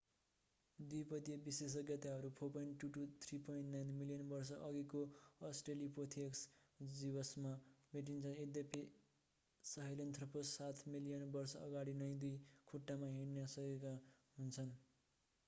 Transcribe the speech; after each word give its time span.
द्विपदीय 0.79 1.35
विशेषज्ञताहरू 1.47 2.29
4.2-3.9 2.37 3.81
मिलियन 3.97 4.23
वर्ष 4.31 4.51
अघिको 4.69 5.01
अस्ट्रेलोपिथेकस 5.49 6.41
जीवावशेषमा 6.95 7.51
भेटिन्छन् 7.93 8.39
यद्यपि 8.39 8.81
सहेलेन्थ्रोपस 9.65 10.53
सात 10.57 10.81
मिलियन 10.95 11.27
वर्ष 11.37 11.53
अगाडि 11.61 11.93
नै 12.01 12.07
दुई 12.25 12.39
खुट्टामा 12.73 13.11
हिँडेका 13.11 13.67
हुन 13.67 14.49
सक्दछन्। 14.49 14.73